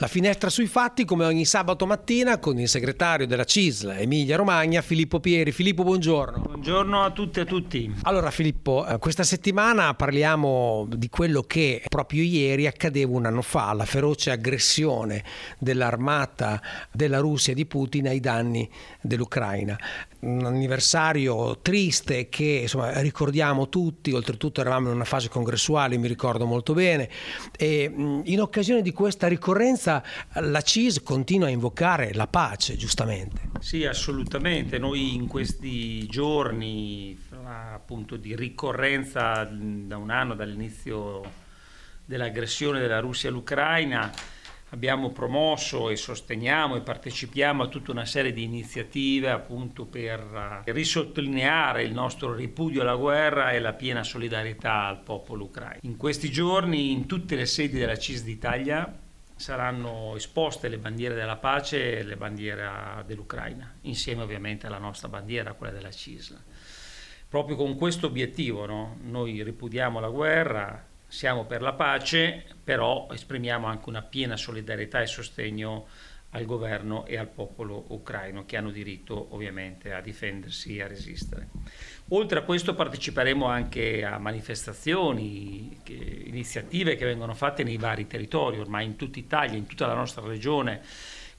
La 0.00 0.06
finestra 0.06 0.48
sui 0.48 0.66
fatti 0.66 1.04
come 1.04 1.26
ogni 1.26 1.44
sabato 1.44 1.84
mattina 1.84 2.38
con 2.38 2.58
il 2.58 2.70
segretario 2.70 3.26
della 3.26 3.44
CISL 3.44 3.96
Emilia 3.98 4.36
Romagna, 4.36 4.80
Filippo 4.80 5.20
Pieri. 5.20 5.52
Filippo, 5.52 5.82
buongiorno. 5.82 6.38
Buongiorno 6.40 7.04
a 7.04 7.10
tutti 7.10 7.38
e 7.38 7.42
a 7.42 7.44
tutti. 7.44 7.94
Allora 8.04 8.30
Filippo, 8.30 8.86
eh, 8.86 8.96
questa 8.96 9.24
settimana 9.24 9.92
parliamo 9.92 10.86
di 10.88 11.10
quello 11.10 11.42
che 11.42 11.82
proprio 11.86 12.22
ieri 12.22 12.66
accadeva 12.66 13.14
un 13.14 13.26
anno 13.26 13.42
fa, 13.42 13.74
la 13.74 13.84
feroce 13.84 14.30
aggressione 14.30 15.22
dell'armata 15.58 16.62
della 16.90 17.18
Russia 17.18 17.52
di 17.52 17.66
Putin 17.66 18.08
ai 18.08 18.20
danni 18.20 18.66
dell'Ucraina 19.02 19.78
un 20.20 20.44
anniversario 20.44 21.58
triste 21.60 22.28
che 22.28 22.60
insomma, 22.62 23.00
ricordiamo 23.00 23.68
tutti, 23.68 24.12
oltretutto 24.12 24.60
eravamo 24.60 24.88
in 24.88 24.94
una 24.94 25.04
fase 25.04 25.28
congressuale, 25.28 25.96
mi 25.96 26.08
ricordo 26.08 26.44
molto 26.44 26.74
bene, 26.74 27.08
e 27.56 27.90
in 28.24 28.40
occasione 28.40 28.82
di 28.82 28.92
questa 28.92 29.28
ricorrenza 29.28 30.02
la 30.34 30.60
CIS 30.60 31.02
continua 31.02 31.46
a 31.46 31.50
invocare 31.50 32.12
la 32.12 32.26
pace, 32.26 32.76
giustamente. 32.76 33.48
Sì, 33.60 33.84
assolutamente, 33.86 34.78
noi 34.78 35.14
in 35.14 35.26
questi 35.26 36.06
giorni 36.06 37.18
appunto 37.44 38.16
di 38.16 38.36
ricorrenza 38.36 39.44
da 39.44 39.96
un 39.96 40.10
anno 40.10 40.34
dall'inizio 40.34 41.22
dell'aggressione 42.04 42.80
della 42.80 43.00
Russia 43.00 43.28
all'Ucraina, 43.28 44.12
abbiamo 44.70 45.10
promosso 45.10 45.90
e 45.90 45.96
sosteniamo 45.96 46.76
e 46.76 46.80
partecipiamo 46.80 47.62
a 47.62 47.68
tutta 47.68 47.90
una 47.90 48.04
serie 48.04 48.32
di 48.32 48.42
iniziative 48.42 49.30
appunto 49.30 49.86
per 49.86 50.62
eh, 50.66 50.72
risottolineare 50.72 51.82
il 51.82 51.92
nostro 51.92 52.34
ripudio 52.34 52.82
alla 52.82 52.96
guerra 52.96 53.52
e 53.52 53.60
la 53.60 53.72
piena 53.72 54.02
solidarietà 54.02 54.86
al 54.86 55.02
popolo 55.02 55.44
ucraino. 55.44 55.80
In 55.82 55.96
questi 55.96 56.30
giorni 56.30 56.92
in 56.92 57.06
tutte 57.06 57.36
le 57.36 57.46
sedi 57.46 57.78
della 57.78 57.96
CIS 57.96 58.22
d'Italia 58.22 58.98
saranno 59.34 60.14
esposte 60.16 60.68
le 60.68 60.78
bandiere 60.78 61.14
della 61.14 61.36
pace 61.36 61.98
e 61.98 62.02
le 62.02 62.16
bandiere 62.16 63.02
dell'Ucraina, 63.06 63.74
insieme 63.82 64.22
ovviamente 64.22 64.66
alla 64.66 64.78
nostra 64.78 65.08
bandiera, 65.08 65.54
quella 65.54 65.72
della 65.72 65.90
CISL. 65.90 66.38
Proprio 67.26 67.56
con 67.56 67.76
questo 67.76 68.06
obiettivo, 68.06 68.66
no? 68.66 68.98
noi 69.02 69.42
ripudiamo 69.42 69.98
la 69.98 70.10
guerra, 70.10 70.89
siamo 71.10 71.44
per 71.44 71.60
la 71.60 71.72
pace, 71.72 72.44
però 72.62 73.08
esprimiamo 73.10 73.66
anche 73.66 73.88
una 73.88 74.02
piena 74.02 74.36
solidarietà 74.36 75.02
e 75.02 75.06
sostegno 75.06 75.86
al 76.30 76.44
governo 76.44 77.06
e 77.06 77.18
al 77.18 77.26
popolo 77.26 77.86
ucraino 77.88 78.46
che 78.46 78.56
hanno 78.56 78.70
diritto 78.70 79.34
ovviamente 79.34 79.92
a 79.92 80.00
difendersi 80.00 80.76
e 80.76 80.82
a 80.82 80.86
resistere. 80.86 81.48
Oltre 82.10 82.38
a 82.38 82.42
questo 82.42 82.74
parteciperemo 82.74 83.46
anche 83.46 84.04
a 84.04 84.18
manifestazioni, 84.18 85.80
che, 85.82 85.94
iniziative 85.94 86.94
che 86.94 87.04
vengono 87.04 87.34
fatte 87.34 87.64
nei 87.64 87.76
vari 87.76 88.06
territori, 88.06 88.60
ormai 88.60 88.84
in 88.84 88.94
tutta 88.94 89.18
Italia, 89.18 89.58
in 89.58 89.66
tutta 89.66 89.86
la 89.86 89.94
nostra 89.94 90.24
regione, 90.24 90.82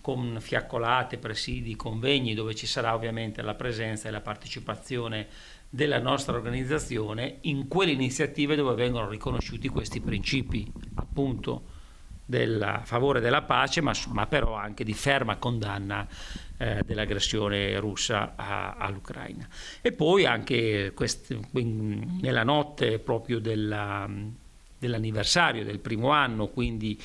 con 0.02 0.38
fiaccolate, 0.41 1.17
presidi, 1.17 1.75
convegni 1.75 2.33
dove 2.33 2.56
ci 2.56 2.66
sarà 2.66 2.94
ovviamente 2.94 3.41
la 3.41 3.53
presenza 3.53 4.09
e 4.09 4.11
la 4.11 4.19
partecipazione 4.22 5.28
della 5.73 6.00
nostra 6.00 6.36
organizzazione 6.36 7.38
in 7.41 7.69
quelle 7.69 7.94
iniziative 7.94 8.58
dove 8.58 8.75
vengono 8.75 9.08
riconosciuti 9.08 9.69
questi 9.69 10.02
principi 10.02 10.69
appunto 10.95 11.80
del 12.25 12.81
favore 12.83 13.22
della 13.22 13.44
pace 13.44 13.80
ma, 13.80 13.94
ma 14.09 14.28
però 14.28 14.53
anche 14.53 14.83
di 14.83 14.94
ferma 14.94 15.38
condanna 15.38 16.05
eh, 16.58 16.83
dell'aggressione 16.86 17.80
russa 17.80 18.33
a, 18.36 18.73
all'Ucraina. 18.73 19.47
E 19.81 19.94
poi 19.94 20.25
anche 20.25 20.91
quest, 20.94 21.38
nella 21.52 22.44
notte 22.44 23.00
proprio 23.00 23.39
della, 23.39 24.09
dell'anniversario 24.78 25.63
del 25.63 25.80
primo 25.80 26.09
anno 26.09 26.47
quindi 26.47 27.00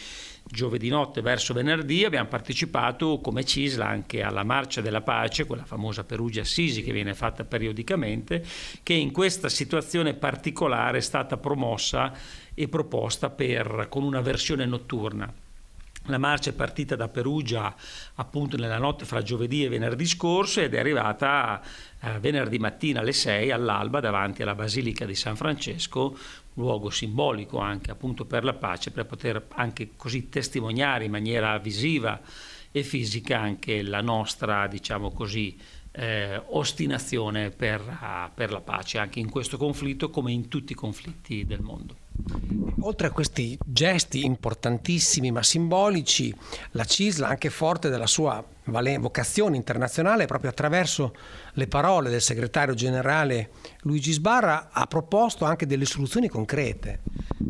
giovedì 0.48 0.88
notte 0.88 1.20
verso 1.20 1.52
venerdì 1.52 2.04
abbiamo 2.04 2.28
partecipato 2.28 3.20
come 3.20 3.44
CISL 3.44 3.80
anche 3.80 4.22
alla 4.22 4.44
Marcia 4.44 4.80
della 4.80 5.02
Pace, 5.02 5.44
quella 5.44 5.64
famosa 5.64 6.04
Perugia 6.04 6.42
Assisi 6.42 6.82
che 6.82 6.92
viene 6.92 7.14
fatta 7.14 7.44
periodicamente, 7.44 8.44
che 8.82 8.94
in 8.94 9.12
questa 9.12 9.48
situazione 9.48 10.14
particolare 10.14 10.98
è 10.98 11.02
stata 11.02 11.36
promossa 11.36 12.12
e 12.54 12.68
proposta 12.68 13.30
per, 13.30 13.86
con 13.88 14.02
una 14.02 14.20
versione 14.20 14.64
notturna. 14.66 15.32
La 16.06 16.18
marcia 16.18 16.50
è 16.50 16.52
partita 16.52 16.94
da 16.94 17.08
Perugia 17.08 17.74
appunto 18.14 18.56
nella 18.56 18.78
notte 18.78 19.04
fra 19.04 19.22
giovedì 19.22 19.64
e 19.64 19.68
venerdì 19.68 20.06
scorso 20.06 20.60
ed 20.60 20.74
è 20.74 20.78
arrivata 20.78 21.60
eh, 22.00 22.18
venerdì 22.20 22.58
mattina 22.58 23.00
alle 23.00 23.12
6 23.12 23.50
all'alba 23.50 23.98
davanti 23.98 24.42
alla 24.42 24.54
Basilica 24.54 25.04
di 25.04 25.16
San 25.16 25.34
Francesco, 25.34 26.16
luogo 26.54 26.90
simbolico 26.90 27.58
anche 27.58 27.90
appunto 27.90 28.24
per 28.24 28.44
la 28.44 28.54
pace, 28.54 28.92
per 28.92 29.06
poter 29.06 29.46
anche 29.54 29.90
così 29.96 30.28
testimoniare 30.28 31.04
in 31.04 31.10
maniera 31.10 31.58
visiva 31.58 32.20
e 32.70 32.82
fisica 32.84 33.40
anche 33.40 33.82
la 33.82 34.00
nostra, 34.00 34.68
diciamo 34.68 35.10
così, 35.10 35.58
eh, 35.96 36.42
ostinazione 36.48 37.50
per, 37.50 37.80
uh, 37.80 38.30
per 38.34 38.52
la 38.52 38.60
pace, 38.60 38.98
anche 38.98 39.18
in 39.18 39.30
questo 39.30 39.56
conflitto 39.56 40.10
come 40.10 40.30
in 40.30 40.48
tutti 40.48 40.72
i 40.72 40.74
conflitti 40.74 41.46
del 41.46 41.60
mondo. 41.60 41.96
Oltre 42.80 43.06
a 43.06 43.10
questi 43.10 43.58
gesti 43.64 44.24
importantissimi 44.24 45.30
ma 45.30 45.42
simbolici, 45.42 46.34
la 46.72 46.84
CISL, 46.84 47.24
anche 47.24 47.50
forte 47.50 47.88
della 47.88 48.06
sua 48.06 48.44
vocazione 48.64 49.56
internazionale, 49.56 50.26
proprio 50.26 50.50
attraverso 50.50 51.14
le 51.52 51.66
parole 51.66 52.10
del 52.10 52.20
segretario 52.20 52.74
generale 52.74 53.50
Luigi 53.80 54.12
Sbarra, 54.12 54.70
ha 54.72 54.86
proposto 54.86 55.44
anche 55.44 55.66
delle 55.66 55.84
soluzioni 55.84 56.28
concrete. 56.28 57.00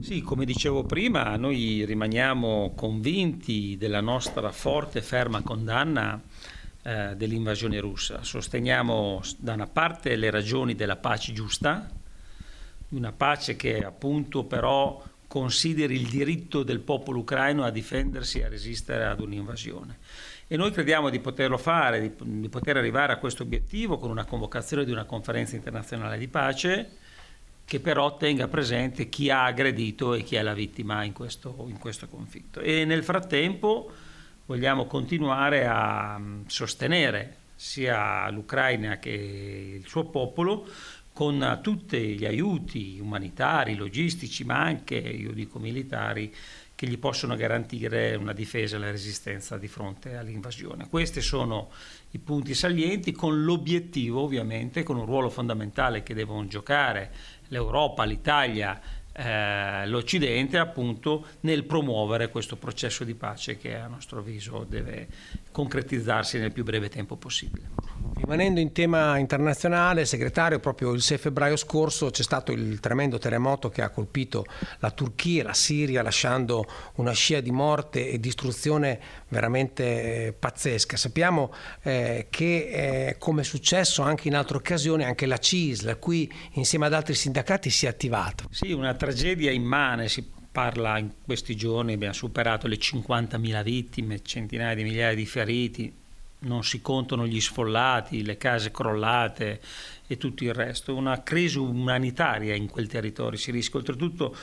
Sì, 0.00 0.20
come 0.20 0.44
dicevo 0.44 0.84
prima, 0.84 1.36
noi 1.36 1.84
rimaniamo 1.84 2.72
convinti 2.76 3.76
della 3.78 4.00
nostra 4.00 4.52
forte 4.52 4.98
e 4.98 5.02
ferma 5.02 5.42
condanna 5.42 6.22
eh, 6.86 7.16
dell'invasione 7.16 7.80
russa. 7.80 8.22
Sosteniamo 8.22 9.20
da 9.38 9.54
una 9.54 9.66
parte 9.66 10.14
le 10.14 10.30
ragioni 10.30 10.76
della 10.76 10.94
pace 10.94 11.32
giusta, 11.32 11.90
una 12.90 13.10
pace 13.10 13.56
che 13.56 13.84
appunto 13.84 14.44
però 14.44 15.02
consideri 15.26 15.96
il 15.96 16.06
diritto 16.06 16.62
del 16.62 16.78
popolo 16.78 17.18
ucraino 17.18 17.64
a 17.64 17.70
difendersi 17.70 18.38
e 18.38 18.44
a 18.44 18.48
resistere 18.48 19.04
ad 19.04 19.18
un'invasione. 19.18 19.98
E 20.46 20.56
noi 20.56 20.70
crediamo 20.70 21.10
di 21.10 21.18
poterlo 21.18 21.58
fare, 21.58 22.00
di, 22.00 22.12
di 22.40 22.48
poter 22.48 22.76
arrivare 22.76 23.12
a 23.12 23.16
questo 23.16 23.42
obiettivo 23.42 23.98
con 23.98 24.10
una 24.10 24.24
convocazione 24.24 24.84
di 24.84 24.92
una 24.92 25.02
conferenza 25.02 25.56
internazionale 25.56 26.18
di 26.18 26.28
pace 26.28 26.90
che 27.64 27.80
però 27.80 28.16
tenga 28.16 28.46
presente 28.46 29.08
chi 29.08 29.28
ha 29.28 29.44
aggredito 29.44 30.14
e 30.14 30.22
chi 30.22 30.36
è 30.36 30.42
la 30.42 30.54
vittima 30.54 31.02
in 31.02 31.12
questo, 31.12 31.66
in 31.68 31.78
questo 31.80 32.06
conflitto. 32.06 32.60
E 32.60 32.84
nel 32.84 33.02
frattempo 33.02 33.90
vogliamo 34.46 34.86
continuare 34.86 35.66
a 35.66 36.16
mm, 36.18 36.42
sostenere 36.46 37.44
sia 37.54 38.28
l'Ucraina 38.30 38.98
che 38.98 39.78
il 39.80 39.86
suo 39.86 40.04
popolo 40.06 40.66
con 41.12 41.60
tutti 41.62 42.18
gli 42.18 42.26
aiuti 42.26 42.98
umanitari, 43.00 43.74
logistici, 43.74 44.44
ma 44.44 44.60
anche, 44.60 44.96
io 44.96 45.32
dico, 45.32 45.58
militari, 45.58 46.30
che 46.74 46.86
gli 46.86 46.98
possono 46.98 47.36
garantire 47.36 48.14
una 48.16 48.34
difesa 48.34 48.76
e 48.76 48.80
la 48.80 48.90
resistenza 48.90 49.56
di 49.56 49.66
fronte 49.66 50.16
all'invasione. 50.16 50.90
Questi 50.90 51.22
sono 51.22 51.70
i 52.10 52.18
punti 52.18 52.52
salienti 52.52 53.12
con 53.12 53.44
l'obiettivo 53.44 54.20
ovviamente, 54.20 54.82
con 54.82 54.98
un 54.98 55.06
ruolo 55.06 55.30
fondamentale 55.30 56.02
che 56.02 56.12
devono 56.12 56.46
giocare 56.48 57.10
l'Europa, 57.48 58.04
l'Italia, 58.04 58.78
eh, 59.18 59.86
l'Occidente 59.86 60.58
appunto 60.58 61.26
nel 61.40 61.64
promuovere 61.64 62.28
questo 62.28 62.56
processo 62.56 63.02
di 63.02 63.14
pace 63.14 63.56
che 63.56 63.74
a 63.74 63.86
nostro 63.86 64.18
avviso 64.18 64.66
deve 64.68 65.08
concretizzarsi 65.50 66.38
nel 66.38 66.52
più 66.52 66.64
breve 66.64 66.90
tempo 66.90 67.16
possibile. 67.16 67.68
Rimanendo 68.14 68.60
in 68.60 68.72
tema 68.72 69.18
internazionale, 69.18 70.04
segretario, 70.04 70.58
proprio 70.58 70.92
il 70.92 71.02
6 71.02 71.18
febbraio 71.18 71.56
scorso 71.56 72.10
c'è 72.10 72.22
stato 72.22 72.52
il 72.52 72.80
tremendo 72.80 73.18
terremoto 73.18 73.68
che 73.68 73.82
ha 73.82 73.90
colpito 73.90 74.44
la 74.78 74.90
Turchia 74.90 75.42
e 75.42 75.44
la 75.44 75.52
Siria, 75.52 76.02
lasciando 76.02 76.66
una 76.94 77.12
scia 77.12 77.40
di 77.40 77.50
morte 77.50 78.08
e 78.08 78.18
distruzione 78.18 78.98
veramente 79.28 80.26
eh, 80.26 80.32
pazzesca. 80.32 80.96
Sappiamo 80.96 81.52
eh, 81.82 82.28
che, 82.30 83.08
eh, 83.08 83.16
come 83.18 83.42
è 83.42 83.44
successo 83.44 84.02
anche 84.02 84.28
in 84.28 84.34
altre 84.34 84.56
occasioni, 84.56 85.04
anche 85.04 85.26
la 85.26 85.38
CISL, 85.38 85.98
qui 85.98 86.30
insieme 86.52 86.86
ad 86.86 86.94
altri 86.94 87.14
sindacati, 87.14 87.70
si 87.70 87.86
è 87.86 87.88
attivata. 87.88 88.44
Sì, 88.50 88.72
una 88.72 88.94
tragedia 88.94 89.50
immane, 89.50 90.08
si 90.08 90.26
parla 90.50 90.96
in 90.98 91.12
questi 91.22 91.54
giorni, 91.54 91.92
abbiamo 91.92 92.14
superato 92.14 92.66
le 92.66 92.76
50.000 92.76 93.62
vittime, 93.62 94.22
centinaia 94.22 94.74
di 94.74 94.84
migliaia 94.84 95.14
di 95.14 95.26
feriti 95.26 96.04
non 96.40 96.64
si 96.64 96.80
contano 96.80 97.26
gli 97.26 97.40
sfollati, 97.40 98.24
le 98.24 98.36
case 98.36 98.70
crollate 98.70 99.60
e 100.06 100.16
tutto 100.16 100.44
il 100.44 100.54
resto. 100.54 100.94
Una 100.94 101.22
crisi 101.22 101.58
umanitaria 101.58 102.54
in 102.54 102.68
quel 102.68 102.86
territorio 102.86 103.38
si 103.38 103.50
rischia, 103.50 103.78
oltretutto 103.78 104.36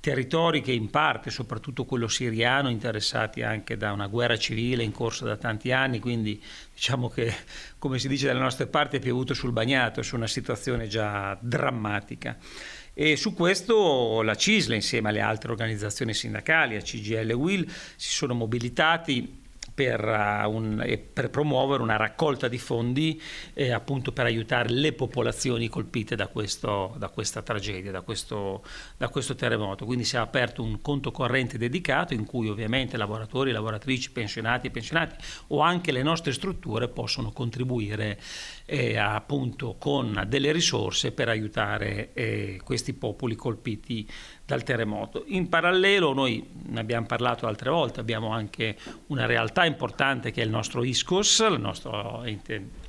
territori 0.00 0.62
che 0.62 0.72
in 0.72 0.88
parte, 0.88 1.30
soprattutto 1.30 1.84
quello 1.84 2.08
siriano, 2.08 2.70
interessati 2.70 3.42
anche 3.42 3.76
da 3.76 3.92
una 3.92 4.06
guerra 4.06 4.38
civile 4.38 4.82
in 4.82 4.92
corso 4.92 5.26
da 5.26 5.36
tanti 5.36 5.72
anni, 5.72 5.98
quindi 5.98 6.42
diciamo 6.72 7.08
che, 7.10 7.34
come 7.78 7.98
si 7.98 8.08
dice 8.08 8.26
dalle 8.26 8.40
nostre 8.40 8.66
parti, 8.66 8.96
è 8.96 9.00
piovuto 9.00 9.34
sul 9.34 9.52
bagnato, 9.52 10.02
su 10.02 10.16
una 10.16 10.26
situazione 10.26 10.88
già 10.88 11.36
drammatica. 11.38 12.38
E 12.94 13.16
su 13.16 13.34
questo 13.34 14.22
la 14.22 14.34
CISLE 14.34 14.74
insieme 14.74 15.10
alle 15.10 15.20
altre 15.20 15.50
organizzazioni 15.50 16.14
sindacali, 16.14 16.76
a 16.76 16.80
CGL 16.80 17.30
e 17.30 17.34
WIL, 17.34 17.70
si 17.96 18.10
sono 18.10 18.34
mobilitati 18.34 19.39
per, 19.80 20.04
uh, 20.04 20.50
un, 20.50 20.98
per, 21.10 21.30
promuovere 21.30 21.82
una 21.82 21.96
raccolta 21.96 22.48
di 22.48 22.58
fondi 22.58 23.18
eh, 23.54 23.72
appunto 23.72 24.12
per 24.12 24.26
aiutare 24.26 24.68
le 24.68 24.92
popolazioni 24.92 25.70
colpite 25.70 26.16
da, 26.16 26.26
questo, 26.26 26.94
da 26.98 27.08
questa 27.08 27.40
tragedia, 27.40 27.90
da 27.90 28.02
questo, 28.02 28.62
da 28.98 29.08
questo, 29.08 29.34
terremoto. 29.34 29.86
Quindi 29.86 30.04
si 30.04 30.16
è 30.16 30.18
aperto 30.18 30.62
un 30.62 30.82
conto 30.82 31.10
corrente 31.10 31.56
dedicato 31.56 32.12
in 32.12 32.26
cui 32.26 32.50
ovviamente 32.50 32.98
lavoratori, 32.98 33.52
lavoratrici, 33.52 34.10
pensionati 34.10 34.66
e 34.66 34.70
pensionati 34.70 35.16
o 35.46 35.60
anche 35.60 35.92
le 35.92 36.02
nostre 36.02 36.32
strutture 36.32 36.88
possono 36.88 37.32
contribuire 37.32 38.20
eh, 38.66 38.98
appunto 38.98 39.76
con 39.78 40.26
delle 40.28 40.52
risorse 40.52 41.12
per 41.12 41.30
aiutare 41.30 42.12
eh, 42.12 42.60
questi 42.62 42.92
popoli 42.92 43.34
colpiti 43.34 44.06
dal 44.50 44.64
terremoto. 44.64 45.22
In 45.28 45.48
parallelo 45.48 46.12
noi 46.12 46.44
ne 46.66 46.80
abbiamo 46.80 47.06
parlato 47.06 47.46
altre 47.46 47.70
volte, 47.70 48.00
abbiamo 48.00 48.32
anche 48.32 48.76
una 49.06 49.24
realtà 49.24 49.64
importante 49.64 50.32
che 50.32 50.42
è 50.42 50.44
il 50.44 50.50
nostro 50.50 50.82
ISCOS, 50.82 51.46
il 51.50 51.60
nostro 51.60 52.24
ente 52.24 52.88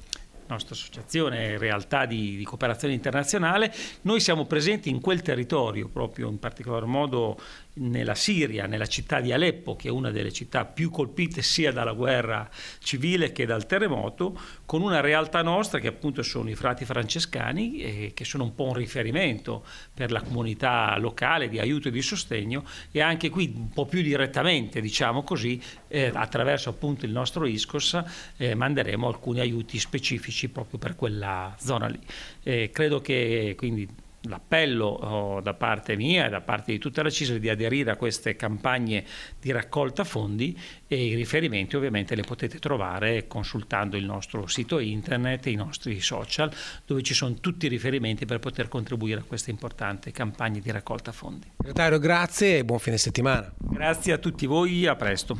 nostra 0.51 0.75
associazione 0.75 1.57
realtà 1.57 2.05
di, 2.05 2.35
di, 2.35 2.43
cooperazione 2.43 2.93
internazionale, 2.93 3.73
noi 4.01 4.19
siamo 4.19 4.45
presenti 4.45 4.89
in 4.89 4.99
quel 4.99 5.21
territorio, 5.21 5.87
proprio 5.87 6.29
in 6.29 6.39
particolar 6.39 6.85
modo 6.85 7.39
nella 7.73 8.15
Siria, 8.15 8.65
nella 8.65 8.85
città 8.85 9.21
di 9.21 9.31
Aleppo, 9.31 9.77
che 9.77 9.87
è 9.87 9.91
una 9.91 10.11
delle 10.11 10.33
città 10.33 10.65
più 10.65 10.89
colpite 10.89 11.41
sia 11.41 11.71
dalla 11.71 11.93
guerra 11.93 12.49
civile 12.79 13.31
che 13.31 13.45
dal 13.45 13.65
terremoto, 13.65 14.37
con 14.65 14.81
una 14.81 14.99
realtà 14.99 15.41
nostra 15.41 15.79
che 15.79 15.87
appunto 15.87 16.21
sono 16.21 16.49
i 16.49 16.55
frati 16.55 16.83
francescani, 16.83 17.77
eh, 17.77 18.11
che 18.13 18.25
sono 18.25 18.43
un 18.43 18.53
po' 18.53 18.65
un 18.65 18.73
riferimento 18.73 19.63
per 19.93 20.11
la 20.11 20.21
comunità 20.21 20.97
locale 20.97 21.47
di 21.47 21.59
aiuto 21.59 21.87
e 21.87 21.91
di 21.91 22.01
sostegno 22.01 22.65
e 22.91 23.01
anche 23.01 23.29
qui 23.29 23.53
un 23.55 23.69
po' 23.69 23.85
più 23.85 24.01
direttamente, 24.01 24.81
diciamo 24.81 25.23
così, 25.23 25.61
eh, 25.87 26.11
attraverso 26.13 26.69
appunto 26.69 27.05
il 27.05 27.11
nostro 27.11 27.45
ISCOS 27.45 28.03
eh, 28.37 28.55
manderemo 28.55 29.07
alcuni 29.07 29.39
aiuti 29.39 29.79
specifici 29.79 30.40
proprio 30.49 30.79
per 30.79 30.95
quella 30.95 31.55
zona 31.59 31.87
lì. 31.87 31.99
Eh, 32.43 32.69
credo 32.71 33.01
che 33.01 33.53
quindi 33.57 33.87
l'appello 34.23 34.85
oh, 34.85 35.41
da 35.41 35.53
parte 35.53 35.95
mia 35.95 36.27
e 36.27 36.29
da 36.29 36.41
parte 36.41 36.71
di 36.71 36.77
tutta 36.77 37.01
la 37.01 37.09
CISL 37.09 37.39
di 37.39 37.49
aderire 37.49 37.91
a 37.91 37.95
queste 37.95 38.35
campagne 38.35 39.03
di 39.39 39.51
raccolta 39.51 40.03
fondi 40.03 40.57
e 40.87 41.05
i 41.05 41.15
riferimenti 41.15 41.75
ovviamente 41.75 42.13
li 42.15 42.21
potete 42.21 42.59
trovare 42.59 43.25
consultando 43.27 43.97
il 43.97 44.05
nostro 44.05 44.45
sito 44.47 44.79
internet 44.79 45.47
e 45.47 45.51
i 45.51 45.55
nostri 45.55 45.99
social 46.01 46.51
dove 46.85 47.01
ci 47.01 47.13
sono 47.13 47.35
tutti 47.35 47.65
i 47.65 47.69
riferimenti 47.69 48.25
per 48.25 48.39
poter 48.39 48.67
contribuire 48.67 49.21
a 49.21 49.23
queste 49.23 49.49
importanti 49.49 50.11
campagne 50.11 50.59
di 50.59 50.69
raccolta 50.71 51.11
fondi. 51.11 51.49
Segretario, 51.57 51.99
grazie 51.99 52.59
e 52.59 52.65
buon 52.65 52.79
fine 52.79 52.97
settimana. 52.97 53.51
Grazie 53.57 54.13
a 54.13 54.17
tutti 54.17 54.45
voi, 54.45 54.85
a 54.85 54.95
presto. 54.95 55.39